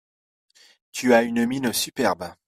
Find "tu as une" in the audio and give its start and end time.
0.91-1.45